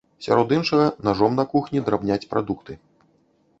Сярод 0.27 0.53
іншага, 0.57 0.87
нажом 1.09 1.37
на 1.41 1.45
кухні 1.53 1.85
драбняць 1.89 2.29
прадукты. 2.35 2.81